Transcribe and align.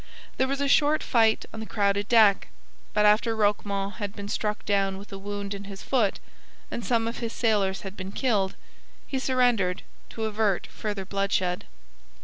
There 0.37 0.47
was 0.47 0.61
a 0.61 0.67
short 0.67 1.03
fight 1.03 1.45
on 1.53 1.59
the 1.59 1.67
crowded 1.67 2.07
deck; 2.07 2.47
but 2.91 3.05
after 3.05 3.35
Roquemont 3.35 3.97
had 3.97 4.15
been 4.15 4.29
struck 4.29 4.65
down 4.65 4.97
with 4.97 5.13
a 5.13 5.17
wound 5.19 5.53
in 5.53 5.65
his 5.65 5.83
foot 5.83 6.19
and 6.71 6.83
some 6.83 7.07
of 7.07 7.19
his 7.19 7.33
sailors 7.33 7.81
had 7.81 7.95
been 7.95 8.11
killed, 8.11 8.55
he 9.05 9.19
surrendered 9.19 9.83
to 10.09 10.25
avert 10.25 10.65
further 10.65 11.05
bloodshed. 11.05 11.65